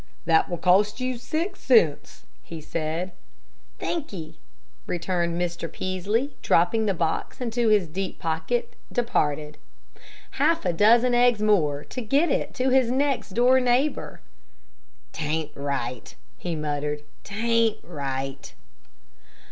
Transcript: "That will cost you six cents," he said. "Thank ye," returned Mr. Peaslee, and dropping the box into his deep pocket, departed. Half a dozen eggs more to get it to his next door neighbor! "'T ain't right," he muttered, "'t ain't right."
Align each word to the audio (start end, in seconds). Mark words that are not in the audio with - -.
"That 0.25 0.49
will 0.49 0.57
cost 0.57 0.99
you 0.99 1.15
six 1.19 1.59
cents," 1.61 2.25
he 2.41 2.59
said. 2.59 3.11
"Thank 3.77 4.11
ye," 4.11 4.39
returned 4.87 5.39
Mr. 5.39 5.71
Peaslee, 5.71 6.21
and 6.21 6.41
dropping 6.41 6.87
the 6.87 6.95
box 6.95 7.39
into 7.39 7.67
his 7.67 7.85
deep 7.85 8.17
pocket, 8.17 8.75
departed. 8.91 9.59
Half 10.41 10.65
a 10.65 10.73
dozen 10.73 11.13
eggs 11.13 11.43
more 11.43 11.83
to 11.83 12.01
get 12.01 12.31
it 12.31 12.55
to 12.55 12.71
his 12.71 12.89
next 12.89 13.35
door 13.35 13.59
neighbor! 13.59 14.21
"'T 15.13 15.23
ain't 15.23 15.51
right," 15.55 16.15
he 16.35 16.55
muttered, 16.55 17.03
"'t 17.23 17.35
ain't 17.35 17.77
right." 17.83 18.55